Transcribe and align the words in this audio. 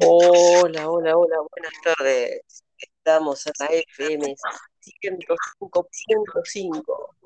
Hola, 0.00 0.88
hola, 0.88 1.16
hola, 1.16 1.36
buenas 1.50 1.72
tardes. 1.82 2.40
Estamos 2.78 3.44
en 3.46 3.52
la 3.58 3.66
FM 3.66 4.36
105.5. 4.80 7.16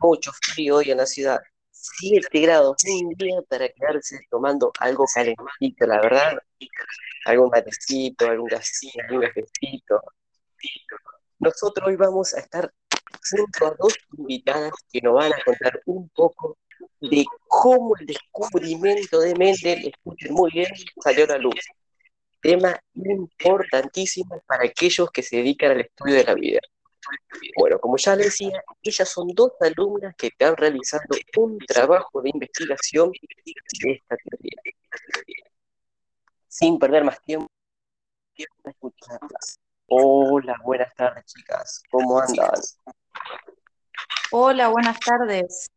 Mucho 0.00 0.32
frío 0.32 0.76
hoy 0.76 0.90
en 0.90 0.98
la 0.98 1.06
ciudad. 1.06 1.40
7 1.98 2.40
grados, 2.40 2.76
un 2.84 3.10
día 3.10 3.42
para 3.48 3.68
quedarse 3.68 4.18
tomando 4.30 4.72
algo 4.80 5.04
calentito, 5.12 5.86
la 5.86 6.00
verdad. 6.00 6.38
Algún 7.26 7.50
matecito, 7.50 8.26
algún 8.26 8.48
gasito, 8.48 9.00
algún 9.08 9.22
cafecito. 9.22 10.00
Nosotros 11.38 11.88
hoy 11.88 11.96
vamos 11.96 12.34
a 12.34 12.40
estar 12.40 12.72
junto 13.30 13.66
a 13.66 13.76
dos 13.78 13.94
invitadas 14.16 14.72
que 14.90 15.00
nos 15.00 15.14
van 15.14 15.32
a 15.32 15.44
contar 15.44 15.80
un 15.86 16.08
poco 16.10 16.58
de 17.00 17.24
cómo 17.48 17.94
el 17.98 18.06
descubrimiento 18.06 19.20
de 19.20 19.34
Mendel, 19.34 19.86
escuchen 19.86 20.32
muy 20.32 20.50
bien, 20.52 20.68
salió 21.02 21.24
a 21.24 21.28
la 21.28 21.38
luz. 21.38 21.60
Tema 22.40 22.78
importantísimo 22.94 24.42
para 24.46 24.64
aquellos 24.64 25.10
que 25.10 25.22
se 25.22 25.36
dedican 25.36 25.72
al 25.72 25.80
estudio 25.82 26.14
de 26.14 26.24
la 26.24 26.34
vida. 26.34 26.60
Bueno, 27.58 27.78
como 27.78 27.96
ya 27.96 28.16
les 28.16 28.26
decía, 28.26 28.62
ellas 28.82 29.08
son 29.08 29.28
dos 29.28 29.52
alumnas 29.60 30.14
que 30.16 30.28
están 30.28 30.56
realizando 30.56 31.16
un 31.36 31.58
trabajo 31.58 32.22
de 32.22 32.30
investigación 32.30 33.12
de 33.12 33.92
esta 33.92 34.16
teoría. 34.16 34.60
Sin 36.48 36.78
perder 36.78 37.04
más 37.04 37.20
tiempo, 37.20 37.48
escucharlas. 38.64 39.58
Hola, 39.86 40.56
buenas 40.64 40.94
tardes, 40.94 41.24
chicas. 41.26 41.82
¿Cómo 41.90 42.18
andan? 42.18 42.50
Hola, 44.30 44.68
buenas 44.68 44.98
tardes. 45.00 45.70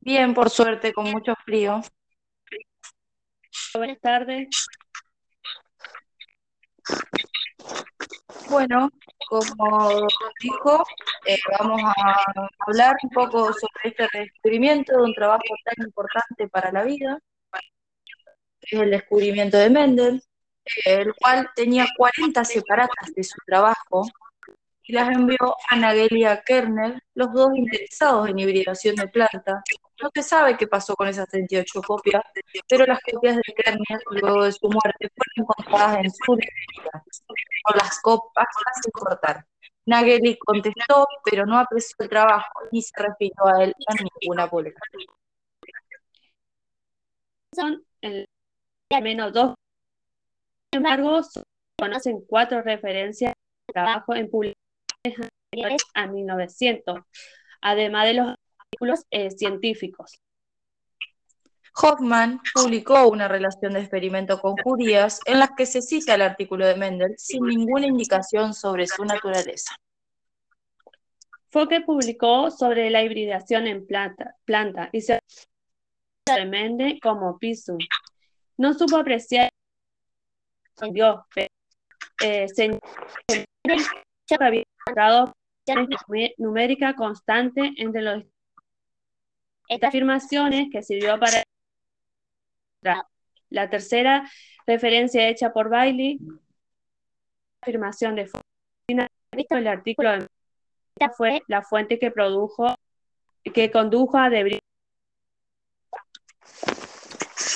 Bien, 0.00 0.32
por 0.32 0.48
suerte, 0.50 0.92
con 0.92 1.10
mucho 1.10 1.34
frío. 1.44 1.80
Buenas 3.74 4.00
tardes. 4.00 4.48
Bueno, 8.50 8.90
como 9.28 10.06
dijo, 10.40 10.84
eh, 11.26 11.38
vamos 11.58 11.80
a 11.84 12.16
hablar 12.66 12.96
un 13.02 13.10
poco 13.10 13.52
sobre 13.52 13.72
este 13.84 14.08
descubrimiento 14.12 14.96
de 14.96 15.02
un 15.02 15.14
trabajo 15.14 15.42
tan 15.64 15.86
importante 15.86 16.48
para 16.48 16.72
la 16.72 16.84
vida, 16.84 17.18
que 18.60 18.76
es 18.76 18.82
el 18.82 18.90
descubrimiento 18.90 19.56
de 19.56 19.70
Mendel, 19.70 20.22
eh, 20.86 21.02
el 21.02 21.14
cual 21.14 21.50
tenía 21.54 21.86
40 21.96 22.44
separatas 22.44 23.12
de 23.14 23.22
su 23.22 23.36
trabajo 23.46 24.04
y 24.84 24.92
las 24.94 25.08
envió 25.10 25.56
a 25.68 25.76
Nagelia 25.76 26.42
Kerner, 26.44 27.02
los 27.14 27.32
dos 27.32 27.50
interesados 27.54 28.28
en 28.28 28.38
hibridación 28.38 28.96
de 28.96 29.08
plantas. 29.08 29.62
No 30.00 30.10
se 30.14 30.22
sabe 30.22 30.56
qué 30.56 30.66
pasó 30.66 30.94
con 30.94 31.08
esas 31.08 31.28
38 31.28 31.82
copias, 31.82 32.22
pero 32.68 32.86
las 32.86 33.00
copias 33.00 33.36
de 33.36 33.42
Kerner, 33.54 34.00
luego 34.10 34.44
de 34.44 34.52
su 34.52 34.68
muerte, 34.68 35.10
fueron 35.14 35.50
encontradas 35.50 36.04
en 36.04 36.10
su 36.10 36.34
librería, 36.34 37.04
con 37.64 37.76
las 37.76 38.00
copas 38.00 38.46
sin 38.82 38.92
cortar. 38.92 39.44
Nageli 39.86 40.38
contestó, 40.38 41.06
pero 41.24 41.46
no 41.46 41.58
apreció 41.58 41.96
el 41.98 42.08
trabajo 42.08 42.52
ni 42.70 42.82
se 42.82 42.92
refirió 43.02 43.46
a 43.46 43.64
él 43.64 43.74
en 43.88 44.08
ninguna 44.20 44.48
publicación. 44.48 45.02
Son 47.54 47.82
al 48.02 49.02
menos 49.02 49.32
dos. 49.32 49.54
Sin 50.72 50.84
embargo, 50.84 51.20
conocen 51.78 52.20
cuatro 52.28 52.62
referencias 52.62 53.32
de 53.66 53.72
trabajo 53.72 54.14
en 54.14 54.30
publicaciones 54.30 55.30
anteriores 55.52 55.82
a 55.94 56.06
1900, 56.06 57.00
además 57.62 58.06
de 58.06 58.14
los 58.14 58.34
artículos 58.68 59.04
eh, 59.10 59.30
científicos. 59.30 60.20
Hoffman 61.80 62.40
publicó 62.54 63.08
una 63.08 63.28
relación 63.28 63.74
de 63.74 63.80
experimento 63.80 64.40
con 64.40 64.56
judías 64.56 65.20
en 65.26 65.38
las 65.38 65.50
que 65.56 65.64
se 65.64 65.80
cita 65.80 66.14
el 66.14 66.22
artículo 66.22 66.66
de 66.66 66.76
Mendel 66.76 67.14
sin 67.16 67.44
ninguna 67.44 67.86
indicación 67.86 68.52
sobre 68.52 68.86
su 68.86 69.04
naturaleza. 69.04 69.76
Focke 71.50 71.80
publicó 71.84 72.50
sobre 72.50 72.90
la 72.90 73.02
hibridación 73.02 73.66
en 73.66 73.86
planta, 73.86 74.34
planta 74.44 74.90
y 74.92 75.00
se 75.00 75.20
de 76.26 76.44
Mendel 76.44 77.00
como 77.00 77.38
Pisum. 77.38 77.78
No 78.58 78.74
supo 78.74 78.96
apreciar 78.96 79.50
Dios, 80.90 81.20
pero 81.34 81.48
eh, 82.22 82.46
que 84.26 84.36
había 84.38 84.64
encontrado 84.80 85.32
numérica 86.38 86.94
constante 86.94 87.72
entre 87.76 88.02
los 88.02 88.24
estas 89.68 89.88
afirmaciones 89.88 90.68
que 90.72 90.82
sirvió 90.82 91.18
para 91.18 91.44
la 93.50 93.70
tercera 93.70 94.28
referencia 94.66 95.28
hecha 95.28 95.52
por 95.52 95.68
Bailey, 95.68 96.18
afirmación 97.60 98.16
de 98.16 98.30
el 98.88 99.66
artículo 99.66 100.12
de 100.12 100.28
fue 101.16 101.42
la 101.46 101.62
fuente 101.62 101.98
que 101.98 102.10
produjo, 102.10 102.74
que 103.54 103.70
condujo 103.70 104.18
a 104.18 104.30
Debris. 104.30 104.60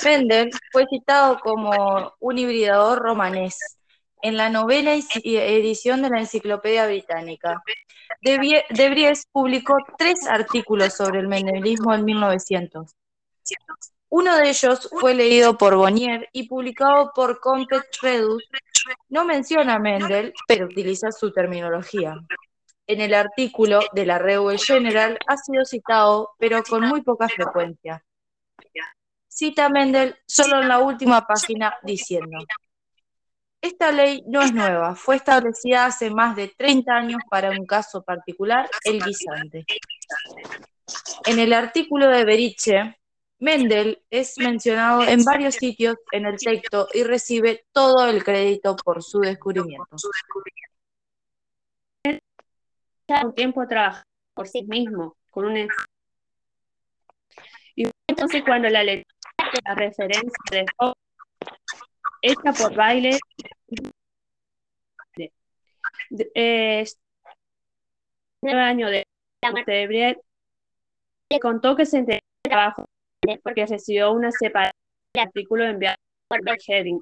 Mendel 0.04 0.50
fue 0.72 0.84
citado 0.88 1.38
como 1.40 2.14
un 2.18 2.38
hibridador 2.38 2.98
romanés 3.00 3.78
en 4.22 4.36
la 4.36 4.48
novela 4.48 4.94
edición 4.94 6.02
de 6.02 6.10
la 6.10 6.20
Enciclopedia 6.20 6.86
Británica. 6.86 7.62
De 8.22 8.88
Vries 8.88 9.26
publicó 9.32 9.76
tres 9.98 10.28
artículos 10.28 10.94
sobre 10.94 11.18
el 11.18 11.28
mendelismo 11.28 11.92
en 11.92 12.04
1900. 12.04 12.94
Uno 14.08 14.36
de 14.36 14.50
ellos 14.50 14.88
fue 15.00 15.14
leído 15.14 15.58
por 15.58 15.74
Bonnier 15.74 16.28
y 16.32 16.46
publicado 16.46 17.12
por 17.14 17.40
Compet 17.40 17.82
Redus. 18.00 18.44
No 19.08 19.24
menciona 19.24 19.74
a 19.74 19.78
Mendel, 19.78 20.32
pero 20.46 20.66
utiliza 20.66 21.10
su 21.10 21.32
terminología. 21.32 22.14
En 22.86 23.00
el 23.00 23.14
artículo 23.14 23.80
de 23.92 24.06
la 24.06 24.18
Revue 24.18 24.58
General 24.58 25.18
ha 25.26 25.36
sido 25.36 25.64
citado, 25.64 26.30
pero 26.38 26.62
con 26.62 26.86
muy 26.86 27.02
poca 27.02 27.28
frecuencia. 27.28 28.04
Cita 29.26 29.66
a 29.66 29.68
Mendel 29.68 30.14
solo 30.26 30.60
en 30.60 30.68
la 30.68 30.78
última 30.78 31.26
página 31.26 31.74
diciendo, 31.82 32.38
esta 33.62 33.92
ley 33.92 34.24
no 34.26 34.42
es 34.42 34.52
nueva, 34.52 34.96
fue 34.96 35.14
establecida 35.14 35.86
hace 35.86 36.10
más 36.10 36.34
de 36.34 36.48
30 36.48 36.92
años 36.92 37.22
para 37.30 37.50
un 37.50 37.64
caso 37.64 38.02
particular, 38.02 38.68
el 38.84 39.00
guisante. 39.00 39.64
En 41.26 41.38
el 41.38 41.52
artículo 41.52 42.08
de 42.08 42.24
Beriche, 42.24 42.98
Mendel 43.38 44.02
es 44.10 44.36
mencionado 44.38 45.04
en 45.04 45.24
varios 45.24 45.54
sitios 45.54 45.96
en 46.10 46.26
el 46.26 46.36
texto 46.38 46.88
y 46.92 47.04
recibe 47.04 47.64
todo 47.72 48.08
el 48.08 48.24
crédito 48.24 48.74
por 48.76 49.02
su 49.02 49.20
descubrimiento. 49.20 49.96
Un 53.24 53.34
tiempo 53.34 53.66
trabaja 53.68 54.04
por 54.34 54.48
sí 54.48 54.64
mismo, 54.64 55.16
con 55.30 55.44
un 55.44 55.68
y 57.74 57.84
entonces 58.08 58.42
cuando 58.44 58.68
la 58.68 58.82
lectura 58.82 59.50
de 59.52 59.60
la 59.64 59.74
referencia 59.74 60.30
de 60.50 60.66
hecha 62.22 62.52
por 62.52 62.74
Baile. 62.74 63.18
Eh, 66.34 66.84
nueve 68.42 68.60
años 68.60 68.90
de 68.90 69.04
muerte 69.50 69.72
de 69.72 70.18
le 71.30 71.40
contó 71.40 71.74
que 71.74 71.86
se 71.86 71.98
enteró 71.98 72.18
del 72.44 72.50
trabajo 72.50 72.84
porque 73.42 73.66
recibió 73.66 74.12
una 74.12 74.30
separación 74.32 74.76
del 75.14 75.26
artículo 75.26 75.64
enviado 75.64 75.96
por 76.28 76.40
Heading, 76.66 77.00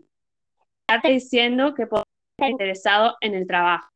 diciendo 1.05 1.75
que 1.75 1.87
podía 1.87 2.05
estar 2.37 2.51
interesado 2.51 3.17
en 3.21 3.35
el 3.35 3.47
trabajo. 3.47 3.89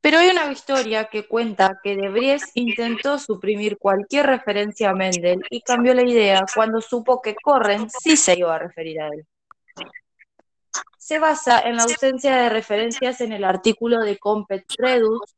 Pero 0.00 0.18
hay 0.18 0.30
una 0.30 0.50
historia 0.50 1.04
que 1.04 1.26
cuenta 1.26 1.78
que 1.82 1.96
De 1.96 2.08
Vries 2.08 2.50
intentó 2.54 3.18
suprimir 3.18 3.76
cualquier 3.76 4.26
referencia 4.26 4.90
a 4.90 4.94
Mendel 4.94 5.42
y 5.50 5.60
cambió 5.60 5.92
la 5.92 6.04
idea 6.04 6.44
cuando 6.54 6.80
supo 6.80 7.20
que 7.20 7.34
Corren 7.34 7.90
sí 7.90 8.16
se 8.16 8.38
iba 8.38 8.54
a 8.54 8.58
referir 8.58 9.00
a 9.02 9.08
él 9.08 9.26
se 11.06 11.20
basa 11.20 11.60
en 11.60 11.76
la 11.76 11.84
ausencia 11.84 12.36
de 12.36 12.48
referencias 12.48 13.20
en 13.20 13.32
el 13.32 13.44
artículo 13.44 14.00
de 14.00 14.18
Compet 14.18 14.64
Redux 14.76 15.36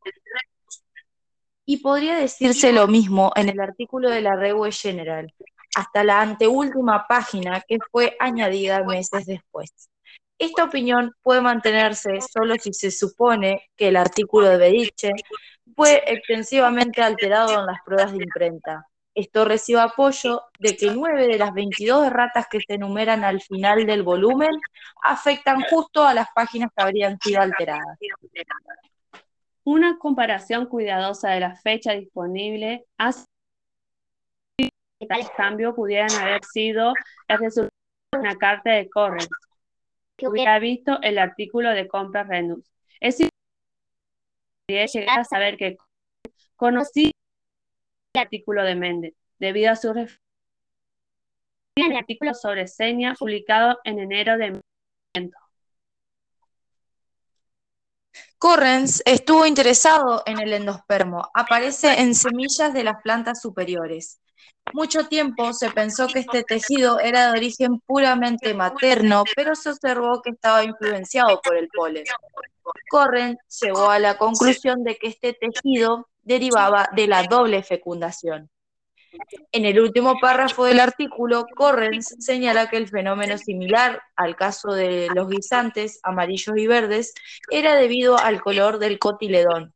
y 1.67 1.77
podría 1.77 2.17
decirse 2.17 2.73
lo 2.73 2.87
mismo 2.87 3.33
en 3.37 3.51
el 3.51 3.61
artículo 3.61 4.09
de 4.09 4.23
la 4.23 4.35
Revue 4.35 4.73
General, 4.73 5.31
hasta 5.77 6.05
la 6.05 6.23
anteúltima 6.23 7.07
página 7.07 7.63
que 7.69 7.77
fue 7.93 8.17
añadida 8.19 8.83
meses 8.83 9.27
después. 9.27 9.91
Esta 10.39 10.65
opinión 10.65 11.13
puede 11.23 11.43
mantenerse 11.43 12.19
solo 12.23 12.55
si 12.59 12.73
se 12.73 12.91
supone 12.91 13.69
que 13.77 13.89
el 13.89 13.97
artículo 13.97 14.49
de 14.49 14.57
Bediche 14.57 15.11
fue 15.77 16.03
extensivamente 16.07 17.03
alterado 17.03 17.61
en 17.61 17.67
las 17.67 17.83
pruebas 17.85 18.13
de 18.13 18.25
imprenta. 18.25 18.87
Esto 19.19 19.45
recibe 19.45 19.81
apoyo 19.81 20.43
de 20.61 20.77
que 20.77 20.93
nueve 20.93 21.27
de 21.27 21.39
las 21.39 21.53
22 21.53 22.07
erratas 22.07 22.47
que 22.49 22.61
se 22.61 22.75
enumeran 22.75 23.25
al 23.25 23.41
final 23.41 23.85
del 23.85 24.05
volumen 24.05 24.51
afectan 25.03 25.61
justo 25.63 26.07
a 26.07 26.15
las 26.15 26.29
páginas 26.33 26.71
que 26.75 26.83
habrían 26.85 27.19
sido 27.21 27.41
alteradas. 27.41 27.99
Una 29.65 29.99
comparación 29.99 30.67
cuidadosa 30.67 31.31
de 31.31 31.41
la 31.41 31.57
fecha 31.57 31.95
disponible 31.95 32.85
hace 32.97 33.25
que 34.57 35.07
tales 35.09 35.31
cambios 35.37 35.75
pudieran 35.75 36.13
haber 36.13 36.45
sido 36.45 36.93
el 37.27 37.39
resultado 37.39 37.71
de 38.13 38.19
una 38.21 38.37
carta 38.37 38.71
de 38.71 38.89
Correns, 38.89 39.29
que 40.17 40.29
hubiera 40.29 40.61
visto 40.61 41.01
el 41.03 41.19
artículo 41.19 41.71
de 41.71 41.89
compra 41.89 42.23
Renus. 42.23 42.65
Es 43.01 43.19
importante 43.21 44.87
llegar 44.93 45.19
a 45.19 45.25
saber 45.25 45.57
que 45.57 45.77
conocía 46.55 47.11
el 48.19 48.25
artículo 48.25 48.65
de 48.65 48.75
Méndez, 48.75 49.15
debido 49.39 49.73
a 49.73 49.77
su 49.77 49.93
referencia 49.93 50.29
artículo 51.97 52.35
sobre 52.35 52.67
seña 52.67 53.15
publicado 53.15 53.79
en 53.85 54.01
enero 54.01 54.37
de 54.37 54.61
1900. 55.15 55.43
Correns 58.39 59.03
estuvo 59.05 59.47
interesado 59.47 60.23
en 60.27 60.41
el 60.41 60.53
endospermo, 60.53 61.29
aparece 61.35 62.01
en 62.01 62.15
semillas 62.15 62.73
de 62.73 62.85
las 62.85 63.03
plantas 63.03 63.41
superiores. 63.41 64.21
Mucho 64.73 65.09
tiempo 65.09 65.53
se 65.53 65.71
pensó 65.71 66.09
que 66.09 66.21
este 66.21 66.43
tejido 66.43 67.01
era 67.01 67.27
de 67.27 67.39
origen 67.39 67.81
puramente 67.81 68.55
materno, 68.55 69.25
pero 69.35 69.55
se 69.55 69.71
observó 69.71 70.23
que 70.23 70.31
estaba 70.31 70.65
influenciado 70.65 71.41
por 71.43 71.57
el 71.57 71.69
polen. 71.69 72.05
Correns 72.91 73.39
llegó 73.61 73.91
a 73.91 73.99
la 73.99 74.19
conclusión 74.19 74.85
de 74.85 74.97
que 74.97 75.09
este 75.09 75.33
tejido 75.33 76.09
derivaba 76.23 76.89
de 76.95 77.07
la 77.07 77.23
doble 77.25 77.63
fecundación. 77.63 78.51
En 79.53 79.65
el 79.65 79.81
último 79.81 80.17
párrafo 80.21 80.65
del 80.65 80.81
artículo, 80.81 81.47
Correns 81.57 82.15
señala 82.19 82.69
que 82.69 82.77
el 82.77 82.89
fenómeno 82.89 83.39
similar 83.39 84.03
al 84.17 84.37
caso 84.37 84.73
de 84.73 85.09
los 85.15 85.29
guisantes 85.29 85.99
amarillos 86.03 86.57
y 86.57 86.67
verdes 86.67 87.15
era 87.51 87.75
debido 87.75 88.19
al 88.19 88.41
color 88.43 88.79
del 88.79 88.99
cotiledón, 88.99 89.75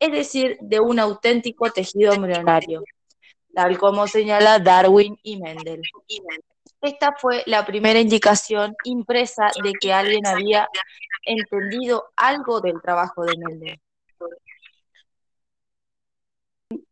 es 0.00 0.10
decir, 0.10 0.56
de 0.60 0.80
un 0.80 0.98
auténtico 0.98 1.70
tejido 1.70 2.12
embrionario, 2.14 2.82
tal 3.54 3.78
como 3.78 4.06
señala 4.06 4.58
Darwin 4.58 5.18
y 5.22 5.40
Mendel. 5.40 5.82
Esta 6.80 7.14
fue 7.16 7.42
la 7.46 7.64
primera 7.64 8.00
indicación 8.00 8.74
impresa 8.84 9.50
de 9.62 9.72
que 9.80 9.92
alguien 9.92 10.26
había 10.26 10.68
entendido 11.24 12.10
algo 12.16 12.60
del 12.60 12.80
trabajo 12.80 13.24
de 13.24 13.38
Mendel. 13.38 13.80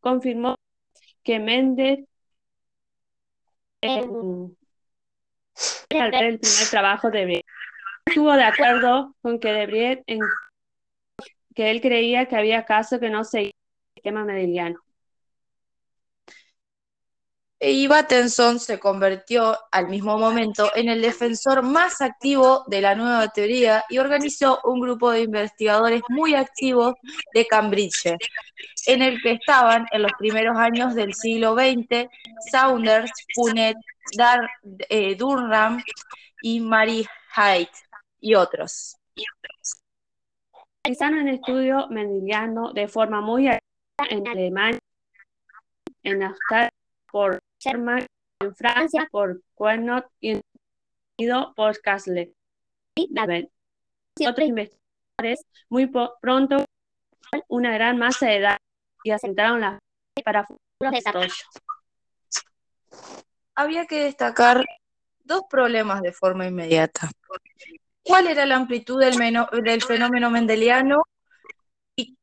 Confirmó 0.01 0.57
que 1.23 1.39
Méndez 1.39 2.01
al 3.83 4.57
ver 6.11 6.25
el 6.25 6.39
primer 6.39 6.69
trabajo 6.71 7.11
de 7.11 7.25
Briet 7.25 7.45
estuvo 8.07 8.33
de 8.33 8.45
acuerdo 8.45 9.15
con 9.23 9.39
que 9.39 9.53
de 9.53 10.03
en 10.07 10.21
que 11.55 11.71
él 11.71 11.81
creía 11.81 12.27
que 12.27 12.37
había 12.37 12.65
casos 12.65 13.01
que 13.01 13.11
no 13.11 13.25
seguían 13.25 13.53
el 13.95 13.99
esquema 13.99 14.25
mendeliano. 14.25 14.81
Y 17.63 17.87
Battenson 17.89 18.59
se 18.59 18.81
convirtió 18.81 19.55
al 19.71 19.89
mismo 19.89 20.17
momento 20.17 20.71
en 20.75 20.89
el 20.89 21.03
defensor 21.03 21.63
más 21.63 22.01
activo 22.01 22.65
de 22.69 22.81
la 22.81 22.95
nueva 22.95 23.29
teoría 23.29 23.85
y 23.91 23.99
organizó 23.99 24.61
un 24.65 24.81
grupo 24.81 25.11
de 25.11 25.25
investigadores 25.25 26.01
muy 26.09 26.35
activos 26.35 26.95
de 27.35 27.47
Cambridge, 27.47 28.17
en 28.87 29.03
el 29.03 29.21
que 29.21 29.33
estaban 29.33 29.87
en 29.93 30.01
los 30.01 30.13
primeros 30.19 30.57
años 30.57 30.95
del 30.95 31.13
siglo 31.13 31.55
XX 31.55 32.09
Saunders, 32.51 33.13
Punnett, 33.35 33.77
eh, 34.89 35.15
Durham 35.17 35.83
y 36.41 36.61
Mary 36.61 37.07
Haidt 37.35 37.73
y 38.21 38.37
otros. 38.37 38.97
Realizaron 40.83 41.19
un 41.19 41.29
estudio 41.29 41.89
mendeliano 41.91 42.73
de 42.73 42.89
forma 42.89 43.21
muy 43.21 43.49
activa 43.49 44.09
en 44.09 44.27
Alemania, 44.27 44.81
en 46.03 46.23
Australia 46.23 46.71
por 47.13 47.39
Sherman, 47.61 48.07
en 48.41 48.57
Francia 48.57 49.09
por 49.11 49.43
Quernot 49.57 50.07
y 50.21 50.31
en 50.31 50.43
por 51.55 51.81
Castle. 51.81 52.33
Y 52.97 54.27
otros 54.27 54.49
investigadores 54.49 55.45
muy 55.69 55.91
pronto 56.21 56.65
una 57.49 57.73
gran 57.73 57.99
masa 57.99 58.27
de 58.27 58.41
datos 58.41 58.67
y 59.05 59.11
asentaron 59.11 59.61
las 59.61 59.79
para 60.25 60.45
futuros 60.45 60.93
desarrollos. 60.93 61.47
Había 63.55 63.87
que 63.87 64.05
destacar 64.05 64.65
dos 65.23 65.43
problemas 65.49 66.03
de 66.03 66.13
forma 66.13 66.47
inmediata. 66.47 67.11
¿Cuál 68.03 68.27
era 68.27 68.47
la 68.47 68.57
amplitud 68.57 69.01
del 69.01 69.83
fenómeno 69.83 70.31
mendeliano 70.31 71.05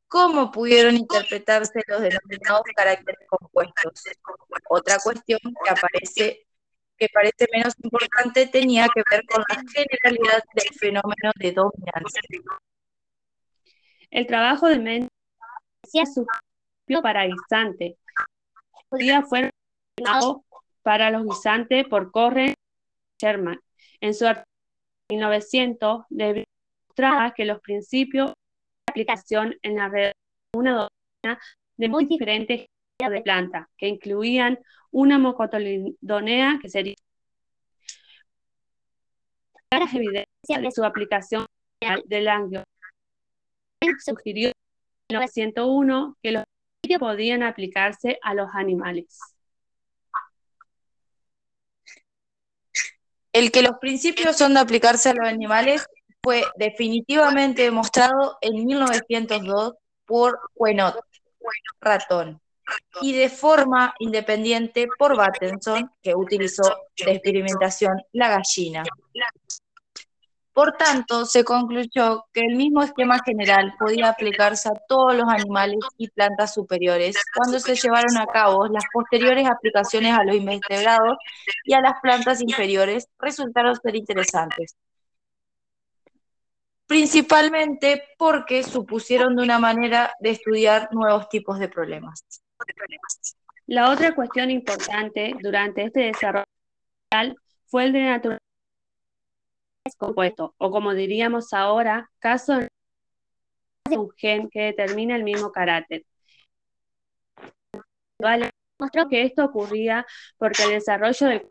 cómo 0.08 0.52
pudieron 0.52 0.96
interpretarse 0.96 1.82
los 1.88 2.02
denominados 2.02 2.64
caracteres 2.76 3.28
compuestos. 3.28 4.04
Otra 4.70 4.98
cuestión 5.00 5.40
que 5.42 5.70
aparece 5.70 6.48
que 6.98 7.08
parece 7.14 7.46
menos 7.54 7.74
importante 7.84 8.48
tenía 8.48 8.88
que 8.94 9.04
ver 9.12 9.24
con 9.28 9.44
la 9.48 9.64
generalidad 9.72 10.44
del 10.54 10.74
fenómeno 10.80 11.32
de 11.36 11.52
dominancia. 11.52 12.22
El 14.10 14.26
trabajo 14.26 14.68
de 14.68 14.80
Mendes 14.80 15.10
hacía 15.84 16.06
su 16.06 16.26
para 17.02 17.26
guisante. 17.26 17.98
día 18.92 19.22
fue 19.22 19.52
para 20.82 21.12
los 21.12 21.26
guisantes 21.26 21.86
por 21.88 22.12
Corren 22.12 22.54
Sherman. 23.22 23.60
En 24.00 24.14
su 24.14 24.26
artículo 24.26 24.48
1900 25.10 26.06
demostraba 26.10 27.34
que 27.34 27.46
los 27.46 27.60
principios 27.62 28.34
aplicación 28.98 29.56
en 29.62 29.76
la 29.76 29.90
red 29.90 30.12
una 30.56 30.74
docena 30.74 31.40
de 31.78 31.90
muy 31.90 32.06
diferentes 32.06 32.66
de 32.98 33.22
plantas, 33.22 33.68
que 33.78 33.88
incluían 33.88 34.58
una 34.90 35.20
mocotoledonea, 35.20 36.58
que 36.60 36.68
sería 36.68 36.96
las 39.72 39.94
evidencias 39.94 40.62
de 40.62 40.72
su 40.72 40.84
aplicación 40.84 41.46
del 42.06 42.28
angio. 42.28 42.64
Sugirió 44.04 44.48
en 44.48 44.54
1901 45.10 46.18
que 46.24 46.32
los 46.32 46.44
principios 46.82 47.00
podían 47.00 47.44
aplicarse 47.44 48.18
a 48.24 48.34
los 48.34 48.50
animales. 48.56 49.20
El 53.32 53.52
que 53.52 53.62
los 53.62 53.78
principios 53.80 54.36
son 54.36 54.56
de 54.56 54.62
aplicarse 54.62 55.10
a 55.10 55.14
los 55.14 55.28
animales 55.28 55.86
fue 56.28 56.44
definitivamente 56.58 57.62
demostrado 57.62 58.38
en 58.42 58.66
1902 58.66 59.76
por 60.06 60.38
Quenot, 60.62 61.00
ratón, 61.80 62.42
y 63.02 63.14
de 63.14 63.30
forma 63.30 63.94
independiente 64.00 64.90
por 65.00 65.16
Battenson, 65.16 65.90
que 66.02 66.14
utilizó 66.14 66.64
de 66.98 67.14
experimentación 67.14 68.02
la 68.12 68.28
gallina. 68.28 68.84
Por 70.52 70.74
tanto, 70.74 71.26
se 71.26 71.46
concluyó 71.46 72.26
que 72.34 72.42
el 72.42 72.58
mismo 72.58 72.84
esquema 72.84 73.20
general 73.24 73.74
podía 73.80 74.10
aplicarse 74.10 74.68
a 74.68 74.74
todos 74.86 75.16
los 75.16 75.30
animales 75.30 75.80
y 75.98 76.10
plantas 76.10 76.54
superiores 76.54 77.16
cuando 77.34 77.58
se 77.58 77.74
llevaron 77.74 78.18
a 78.18 78.26
cabo 78.26 78.68
las 78.68 78.84
posteriores 78.92 79.48
aplicaciones 79.48 80.12
a 80.12 80.26
los 80.26 80.36
invertebrados 80.36 81.20
y 81.64 81.72
a 81.72 81.80
las 81.80 82.02
plantas 82.02 82.42
inferiores 82.42 83.08
resultaron 83.18 83.78
ser 83.78 83.96
interesantes 83.96 84.76
principalmente 86.88 88.04
porque 88.18 88.64
supusieron 88.64 89.36
de 89.36 89.44
una 89.44 89.60
manera 89.60 90.14
de 90.20 90.32
estudiar 90.32 90.90
nuevos 90.94 91.30
tipos 91.30 91.60
de 91.60 91.68
problemas. 91.68 92.24
La 93.68 93.92
otra 93.92 94.16
cuestión 94.16 94.50
importante 94.50 95.36
durante 95.42 95.84
este 95.84 96.00
desarrollo 96.00 96.46
fue 97.66 97.84
el 97.86 97.94
de 97.94 98.02
naturaleza 98.04 98.42
compuesto, 99.98 100.54
o 100.58 100.72
como 100.72 100.94
diríamos 100.94 101.54
ahora, 101.54 102.10
caso 102.20 102.60
de 102.60 103.98
un 103.98 104.10
gen 104.18 104.50
que 104.50 104.62
determina 104.64 105.16
el 105.16 105.24
mismo 105.24 105.52
carácter. 105.52 106.04
Que 109.10 109.22
esto 109.24 109.46
ocurría 109.46 110.06
porque 110.38 110.64
el 110.64 110.72
desarrollo 110.72 111.28
del 111.28 111.50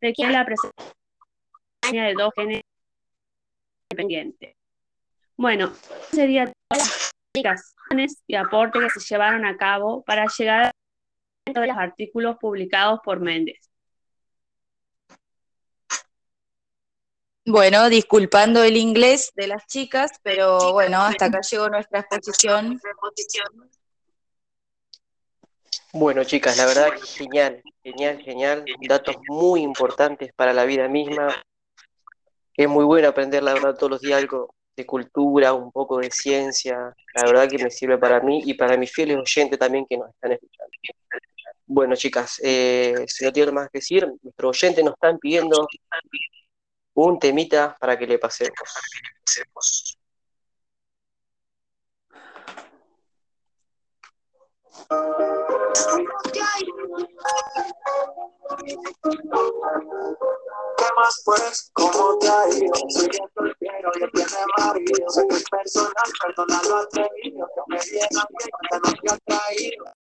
requiere 0.00 0.32
la 0.32 0.44
presencia 0.44 2.04
de 2.04 2.14
dos 2.14 2.32
genes 2.34 2.62
independientes. 3.90 4.56
Bueno, 5.36 5.72
serían 6.10 6.52
todas 6.68 6.86
las 6.86 7.12
explicaciones 7.12 8.22
y 8.26 8.34
aportes 8.36 8.82
que 8.94 9.00
se 9.00 9.14
llevaron 9.14 9.44
a 9.44 9.56
cabo 9.56 10.02
para 10.02 10.26
llegar 10.38 10.72
a 11.54 11.66
los 11.66 11.76
artículos 11.76 12.36
publicados 12.40 13.00
por 13.04 13.20
Méndez. 13.20 13.58
Bueno, 17.44 17.88
disculpando 17.88 18.64
el 18.64 18.76
inglés 18.76 19.30
de 19.36 19.46
las 19.46 19.66
chicas, 19.66 20.10
pero 20.22 20.72
bueno, 20.72 21.00
hasta 21.02 21.26
acá 21.26 21.42
llegó 21.42 21.68
nuestra 21.68 22.00
exposición. 22.00 22.80
Bueno, 25.92 26.24
chicas, 26.24 26.56
la 26.56 26.66
verdad 26.66 26.92
que 26.94 27.06
genial, 27.06 27.62
genial, 27.84 28.20
genial. 28.20 28.64
Datos 28.88 29.16
muy 29.28 29.60
importantes 29.60 30.32
para 30.34 30.52
la 30.52 30.64
vida 30.64 30.88
misma. 30.88 31.28
Es 32.56 32.68
muy 32.68 32.84
bueno 32.84 33.08
aprender, 33.08 33.44
la 33.44 33.54
verdad, 33.54 33.76
todos 33.76 33.92
los 33.92 34.00
días 34.00 34.18
algo 34.18 34.55
de 34.76 34.86
cultura, 34.86 35.52
un 35.54 35.72
poco 35.72 35.98
de 35.98 36.10
ciencia. 36.10 36.94
La 37.14 37.24
verdad 37.24 37.48
que 37.48 37.62
me 37.62 37.70
sirve 37.70 37.98
para 37.98 38.20
mí 38.20 38.42
y 38.44 38.54
para 38.54 38.76
mis 38.76 38.92
fieles 38.92 39.16
oyentes 39.16 39.58
también 39.58 39.86
que 39.88 39.96
nos 39.96 40.10
están 40.10 40.32
escuchando. 40.32 40.72
Bueno, 41.68 41.96
chicas, 41.96 42.40
eh, 42.44 43.04
si 43.08 43.24
no 43.24 43.32
tiene 43.32 43.50
más 43.50 43.68
que 43.70 43.78
decir, 43.78 44.06
nuestros 44.22 44.56
oyentes 44.56 44.84
nos 44.84 44.94
están 44.94 45.18
pidiendo 45.18 45.66
un 46.94 47.18
temita 47.18 47.76
para 47.80 47.98
que 47.98 48.06
le 48.06 48.18
pasemos. 48.18 48.52
¿Qué 60.78 60.84
más 60.94 61.22
pues? 61.24 61.70
¿Cómo 61.72 62.18
te 62.18 62.28
ha 62.28 62.48
ido? 62.48 62.72
Soy 63.86 64.02
el 64.02 64.02
soltero 64.02 64.02
y 64.02 64.02
él 64.04 64.10
tiene 64.12 64.46
marido. 64.58 65.28
Que 65.28 65.36
es 65.36 65.44
personal, 65.50 66.12
perdona 66.22 66.62
lo 66.68 66.76
atrevido. 66.76 67.48
Que 67.54 67.62
me 67.68 67.78
llenan 67.78 68.26
bien, 68.30 68.50
que 68.70 68.78
no 68.82 68.92
te 69.02 69.10
ha 69.12 69.18
traído. 69.18 69.95